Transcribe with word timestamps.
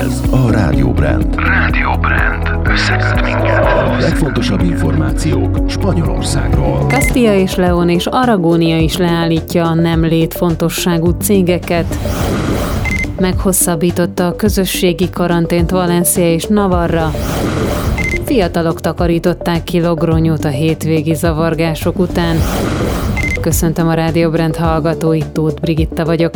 Ez 0.00 0.20
a 0.30 0.50
Rádió 0.50 0.90
Brand. 0.92 1.34
Rádió 1.36 1.90
Brand. 2.00 2.68
Összeköt 2.68 3.22
minket. 3.24 3.64
A 3.64 3.96
legfontosabb 4.00 4.62
információk 4.62 5.58
Spanyolországról. 5.68 6.86
Castilla 6.88 7.34
és 7.34 7.54
León 7.54 7.88
és 7.88 8.06
Aragónia 8.06 8.78
is 8.78 8.96
leállítja 8.96 9.64
a 9.64 9.74
nem 9.74 10.04
létfontosságú 10.04 11.10
cégeket. 11.10 11.98
Meghosszabbította 13.20 14.26
a 14.26 14.36
közösségi 14.36 15.10
karantént 15.10 15.70
Valencia 15.70 16.32
és 16.32 16.44
Navarra. 16.46 17.10
Fiatalok 18.24 18.80
takarították 18.80 19.64
ki 19.64 19.80
Logronyót 19.80 20.44
a 20.44 20.48
hétvégi 20.48 21.14
zavargások 21.14 21.98
után. 21.98 22.36
Köszöntöm 23.42 23.88
a 23.88 23.94
Rádió 23.94 24.30
Brand 24.30 24.56
hallgatóit, 24.56 25.26
Tóth 25.26 25.60
Brigitta 25.60 26.04
vagyok. 26.04 26.34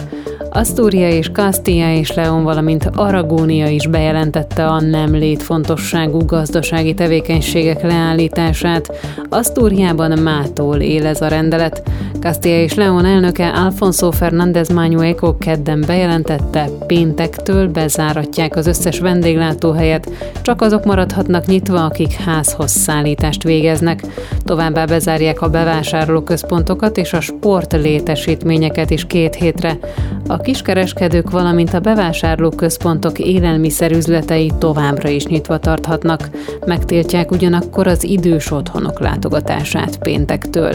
Asztúria 0.57 1.09
és 1.09 1.31
Castilla 1.33 1.93
és 1.93 2.15
Leon, 2.15 2.43
valamint 2.43 2.91
Aragónia 2.95 3.69
is 3.69 3.87
bejelentette 3.87 4.67
a 4.67 4.81
nem 4.81 5.13
létfontosságú 5.13 6.25
gazdasági 6.25 6.95
tevékenységek 6.95 7.83
leállítását. 7.83 8.93
Asztúriában 9.29 10.19
mától 10.19 10.77
él 10.77 11.07
ez 11.07 11.21
a 11.21 11.29
rendelet. 11.29 11.83
Castilla 12.21 12.57
és 12.57 12.75
Leon 12.75 13.05
elnöke 13.05 13.49
Alfonso 13.49 14.11
Fernández 14.11 14.69
Manueco 14.69 15.37
kedden 15.39 15.85
bejelentette, 15.87 16.69
péntektől 16.87 17.69
bezáratják 17.69 18.57
az 18.57 18.67
összes 18.67 18.99
vendéglátóhelyet, 18.99 20.11
csak 20.43 20.63
azok 20.63 20.85
maradhatnak 20.85 21.47
nyitva, 21.47 21.85
akik 21.85 22.13
házhoz 22.13 22.71
szállítást 22.71 23.43
végeznek. 23.43 24.03
Továbbá 24.45 24.85
bezárják 24.85 25.43
a 25.43 25.49
bevásárlóközpontokat 25.49 26.97
és 26.97 27.13
a 27.13 27.21
sportlétesítményeket 27.21 28.91
is 28.91 29.07
két 29.07 29.35
hétre. 29.35 29.79
A 30.27 30.37
kiskereskedők, 30.47 31.31
valamint 31.31 31.75
a 31.75 31.81
bevásárlóközpontok 31.81 33.19
élelmiszerüzletei 33.19 34.53
továbbra 34.59 35.09
is 35.09 35.27
nyitva 35.27 35.59
tarthatnak. 35.59 36.31
Megtiltják 36.67 37.31
ugyanakkor 37.31 37.87
az 37.87 38.05
idős 38.05 38.51
otthonok 38.51 39.01
látogatását 39.01 39.99
péntektől. 39.99 40.75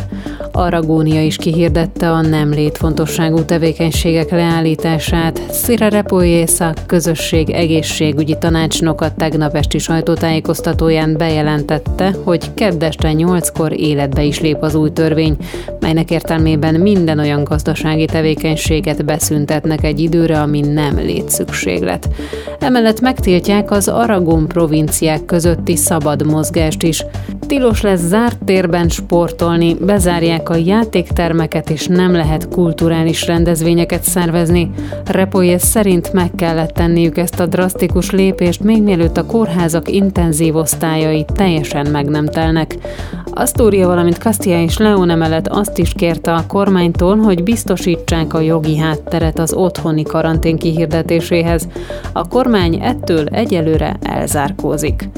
Aragónia 0.52 1.24
is 1.24 1.36
kihirdette 1.36 2.12
a 2.12 2.22
nem 2.22 2.50
létfontosságú 2.50 3.46
tevékenységek 3.46 4.30
leállítását. 4.30 5.42
Szira 5.52 5.88
Repoyésa 5.88 6.74
közösség 6.86 7.50
egészségügyi 7.50 8.38
tanácsnoka 8.40 9.14
tegnap 9.14 9.56
esti 9.56 9.78
sajtótájékoztatóján 9.78 11.18
bejelentette, 11.18 12.16
hogy 12.24 12.54
keddeste 12.54 13.12
8-kor 13.14 13.80
életbe 13.80 14.24
is 14.24 14.40
lép 14.40 14.62
az 14.62 14.76
új 14.76 14.90
törvény, 14.90 15.36
melynek 15.80 16.12
értelmében 16.12 16.76
minden 16.76 17.20
olyan 17.20 17.44
gazdasági 17.44 18.06
tevékenységet 18.06 19.06
beszüntetnek 19.62 19.84
egy 19.84 20.00
időre, 20.00 20.42
ami 20.42 20.60
nem 20.60 20.96
létszükséglet. 20.96 22.10
Emellett 22.60 23.02
megtiltják 23.02 23.72
az 23.72 23.88
Aragon 23.88 24.48
provinciák 24.48 25.26
közötti 25.26 25.76
szabad 25.76 26.26
mozgást 26.26 26.84
is. 26.84 27.06
Tilos 27.48 27.82
lesz 27.82 28.00
zárt 28.00 28.44
térben 28.46 28.90
sportolni, 28.90 29.74
bezárják 29.74 30.50
a 30.50 30.56
játéktermeket 30.56 31.70
és 31.70 31.88
nem 31.88 32.12
lehet 32.12 32.48
kulturális 32.48 33.26
rendezvényeket 33.26 34.04
szervezni. 34.04 34.72
Repolyes 35.06 35.62
szerint 35.62 36.14
meg 36.14 36.32
kellett 36.36 36.74
tenniük 36.74 37.18
ezt 37.18 37.40
a 37.40 37.46
drasztikus 37.46 38.12
lépést, 38.12 38.64
még 38.64 38.84
mielőtt 38.84 39.18
a 39.18 39.26
kórházak 39.26 39.90
intenzív 39.90 40.56
osztályai 40.56 41.26
teljesen 41.36 41.88
meg 41.92 42.10
nem 42.10 42.26
telnek. 42.26 42.78
Asztória, 43.34 43.88
valamint 43.88 44.18
Castilla 44.18 44.62
és 44.62 44.78
León 44.78 45.10
emellett 45.10 45.48
azt 45.48 45.78
is 45.78 45.94
kérte 45.94 46.34
a 46.34 46.46
kormánytól, 46.48 47.18
hogy 47.18 47.44
biztosítsák 47.44 48.34
a 48.34 48.40
jogi 48.40 48.78
hátteret 48.78 49.40
az 49.40 49.54
otthoni 49.54 50.04
karantén 50.04 50.58
kihirdetéséhez. 50.58 51.68
A 52.14 52.28
kormány 52.28 52.80
ettől 52.82 53.26
egyelőre 53.26 53.98
elzárkózik. 54.02 55.10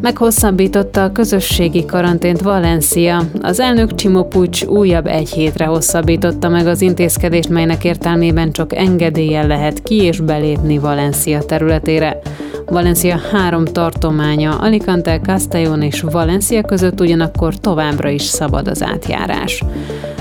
Meghosszabbította 0.00 1.02
a 1.02 1.12
közösségi 1.12 1.84
karantént 1.84 2.40
Valencia. 2.40 3.22
Az 3.40 3.60
elnök 3.60 3.94
Csimo 3.94 4.24
Pucs 4.24 4.64
újabb 4.64 5.06
egy 5.06 5.30
hétre 5.30 5.64
hosszabbította 5.64 6.48
meg 6.48 6.66
az 6.66 6.80
intézkedést, 6.80 7.48
melynek 7.48 7.84
értelmében 7.84 8.52
csak 8.52 8.74
engedéllyel 8.74 9.46
lehet 9.46 9.82
ki 9.82 9.94
és 9.94 10.20
belépni 10.20 10.78
Valencia 10.78 11.42
területére. 11.42 12.18
Valencia 12.66 13.20
három 13.32 13.64
tartománya, 13.64 14.58
Alicante, 14.58 15.20
Castellón 15.20 15.82
és 15.82 16.00
Valencia 16.00 16.62
között 16.62 17.00
ugyanakkor 17.00 17.54
továbbra 17.54 18.08
is 18.08 18.22
szabad 18.22 18.68
az 18.68 18.82
átjárás. 18.82 19.64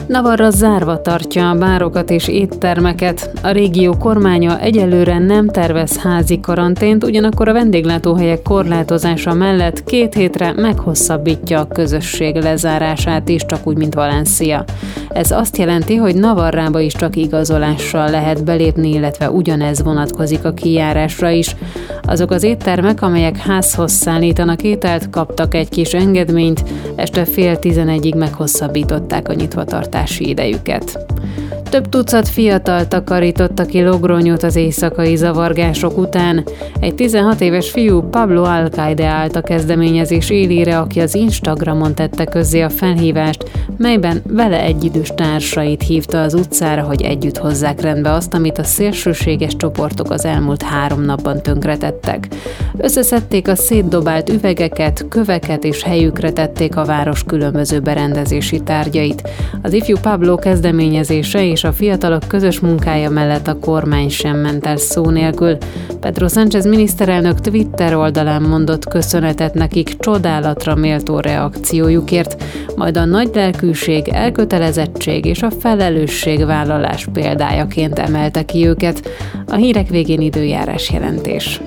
Navarra 0.07 0.49
zárva 0.49 1.01
tartja 1.01 1.49
a 1.49 1.55
bárokat 1.55 2.09
és 2.09 2.27
éttermeket. 2.27 3.31
A 3.43 3.49
régió 3.49 3.97
kormánya 3.97 4.59
egyelőre 4.59 5.19
nem 5.19 5.47
tervez 5.47 5.97
házi 5.97 6.39
karantént, 6.39 7.03
ugyanakkor 7.03 7.47
a 7.47 7.53
vendéglátóhelyek 7.53 8.41
korlátozása 8.41 9.33
mellett 9.33 9.83
két 9.83 10.13
hétre 10.13 10.53
meghosszabbítja 10.55 11.59
a 11.59 11.67
közösség 11.67 12.35
lezárását 12.35 13.29
is, 13.29 13.45
csak 13.45 13.67
úgy, 13.67 13.77
mint 13.77 13.93
Valencia. 13.93 14.63
Ez 15.09 15.31
azt 15.31 15.57
jelenti, 15.57 15.95
hogy 15.95 16.15
Navarrába 16.15 16.79
is 16.79 16.93
csak 16.93 17.15
igazolással 17.15 18.09
lehet 18.09 18.43
belépni, 18.43 18.89
illetve 18.89 19.31
ugyanez 19.31 19.83
vonatkozik 19.83 20.45
a 20.45 20.53
kijárásra 20.53 21.29
is. 21.29 21.55
Azok 22.01 22.31
az 22.31 22.43
éttermek, 22.43 23.01
amelyek 23.01 23.37
házhoz 23.37 23.91
szállítanak 23.91 24.63
ételt, 24.63 25.09
kaptak 25.09 25.53
egy 25.53 25.69
kis 25.69 25.93
engedményt, 25.93 26.63
este 26.95 27.25
fél 27.25 27.59
tizenegyig 27.59 28.15
meghosszabbították 28.15 29.29
a 29.29 29.33
nyitvatartási 29.97 30.29
idejüket. 30.29 30.97
Több 31.69 31.89
tucat 31.89 32.27
fiatal 32.27 32.87
takarította 32.87 33.65
ki 33.65 33.83
Logronyot 33.83 34.43
az 34.43 34.55
éjszakai 34.55 35.15
zavargások 35.15 35.97
után. 35.97 36.43
Egy 36.79 36.95
16 36.95 37.41
éves 37.41 37.69
fiú 37.69 38.01
Pablo 38.01 38.43
Alcaide 38.43 39.05
állt 39.05 39.35
a 39.35 39.41
kezdeményezés 39.41 40.29
élére, 40.29 40.79
aki 40.79 40.99
az 40.99 41.15
Instagramon 41.15 41.95
tette 41.95 42.23
közzé 42.23 42.61
a 42.61 42.69
felhívást, 42.69 43.51
melyben 43.77 44.21
vele 44.27 44.61
egyidős 44.61 45.11
társait 45.15 45.83
hívta 45.83 46.21
az 46.21 46.33
utcára, 46.33 46.81
hogy 46.81 47.01
együtt 47.01 47.37
hozzák 47.37 47.81
rendbe 47.81 48.11
azt, 48.11 48.33
amit 48.33 48.57
a 48.57 48.63
szélsőséges 48.63 49.55
csoportok 49.55 50.11
az 50.11 50.25
elmúlt 50.25 50.61
három 50.61 51.01
napban 51.01 51.41
tönkretettek. 51.41 52.27
Összeszedték 52.77 53.47
a 53.47 53.55
szétdobált 53.55 54.29
üvegeket, 54.29 55.05
köveket 55.09 55.63
és 55.63 55.83
helyükre 55.83 56.31
tették 56.31 56.75
a 56.75 56.85
város 56.85 57.23
különböző 57.23 57.79
berendezési 57.79 58.59
tárgyait. 58.59 59.29
Az 59.61 59.73
ifjú 59.73 59.97
Pablo 60.01 60.35
kezdeményezése 60.35 61.45
és 61.45 61.56
a 61.63 61.71
fiatalok 61.71 62.27
közös 62.27 62.59
munkája 62.59 63.09
mellett 63.09 63.47
a 63.47 63.59
kormány 63.59 64.09
sem 64.09 64.37
ment 64.37 64.65
el 64.65 64.77
szó 64.77 65.09
nélkül. 65.09 65.57
Pedro 65.99 66.27
Sánchez 66.27 66.65
miniszterelnök 66.65 67.39
Twitter 67.39 67.95
oldalán 67.95 68.41
mondott 68.41 68.87
köszönetet 68.87 69.53
nekik 69.53 69.97
csodálatra 69.99 70.75
méltó 70.75 71.19
reakciójukért, 71.19 72.43
majd 72.75 72.97
a 72.97 73.05
nagy 73.05 73.29
lelkűség, 73.33 74.07
elkötelezettség 74.07 75.25
és 75.25 75.41
a 75.41 75.51
felelősségvállalás 75.51 77.07
példájaként 77.13 77.99
emelte 77.99 78.45
ki 78.45 78.67
őket. 78.67 79.09
A 79.47 79.55
hírek 79.55 79.89
végén 79.89 80.21
időjárás 80.21 80.91
jelentés. 80.91 81.61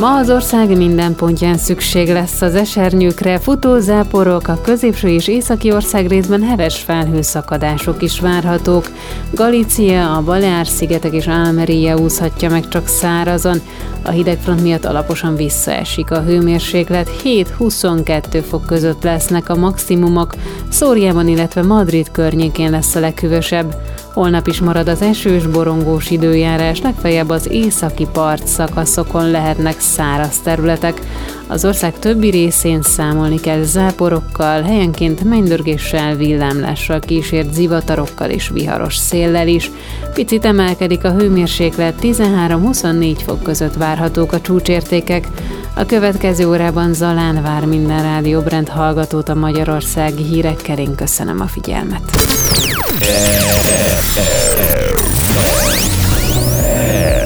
Ma 0.00 0.16
az 0.16 0.30
ország 0.30 0.76
minden 0.76 1.14
pontján 1.14 1.58
szükség 1.58 2.08
lesz 2.08 2.42
az 2.42 2.54
esernyőkre, 2.54 3.38
futózáporok, 3.38 4.48
a 4.48 4.60
középső 4.60 5.08
és 5.08 5.28
északi 5.28 5.72
ország 5.72 6.06
részben 6.06 6.42
heves 6.42 6.78
felhőszakadások 6.78 8.02
is 8.02 8.20
várhatók. 8.20 8.90
Galícia, 9.30 10.16
a 10.16 10.22
Baleár-szigetek 10.22 11.12
és 11.12 11.26
Almeria 11.26 11.98
úszhatja 11.98 12.50
meg 12.50 12.68
csak 12.68 12.86
szárazon. 12.86 13.60
A 14.02 14.10
hidegfront 14.10 14.62
miatt 14.62 14.84
alaposan 14.84 15.36
visszaesik 15.36 16.10
a 16.10 16.22
hőmérséklet, 16.22 17.10
7-22 17.24 18.44
fok 18.48 18.66
között 18.66 19.02
lesznek 19.02 19.48
a 19.48 19.56
maximumok, 19.56 20.34
Szóriában, 20.70 21.28
illetve 21.28 21.62
Madrid 21.62 22.10
környékén 22.10 22.70
lesz 22.70 22.94
a 22.94 23.00
leghűvösebb. 23.00 23.74
Holnap 24.12 24.46
is 24.46 24.60
marad 24.60 24.88
az 24.88 25.02
esős, 25.02 25.46
borongós 25.46 26.10
időjárás, 26.10 26.80
legfeljebb 26.80 27.28
az 27.28 27.48
északi 27.50 28.06
part 28.12 28.46
szakaszokon 28.46 29.30
lehetnek 29.30 29.80
száraz 29.80 30.38
területek. 30.38 31.00
Az 31.46 31.64
ország 31.64 31.98
többi 31.98 32.30
részén 32.30 32.82
számolni 32.82 33.40
kell 33.40 33.62
záporokkal, 33.62 34.62
helyenként 34.62 35.24
mennydörgéssel, 35.24 36.14
villámlással 36.14 37.00
kísért 37.00 37.54
zivatarokkal 37.54 38.30
és 38.30 38.48
viharos 38.48 38.96
széllel 38.96 39.48
is. 39.48 39.70
Picit 40.14 40.44
emelkedik 40.44 41.04
a 41.04 41.12
hőmérséklet, 41.12 41.94
13-24 42.02 43.16
fok 43.26 43.42
között 43.42 43.74
várhatók 43.74 44.32
a 44.32 44.40
csúcsértékek. 44.40 45.26
A 45.74 45.86
következő 45.86 46.48
órában 46.48 46.94
Zalán 46.94 47.42
vár 47.42 47.64
minden 47.64 48.02
rádióbrend 48.02 48.68
hallgatót 48.68 49.28
a 49.28 49.34
magyarországi 49.34 50.22
hírekkel. 50.22 50.78
Én 50.78 50.94
köszönöm 50.94 51.40
a 51.40 51.46
figyelmet. 51.46 52.02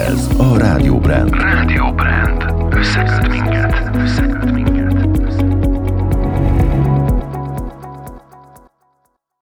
Ez 0.07 0.29
a 0.39 0.59
Rádió 0.59 0.99
Brand. 0.99 1.54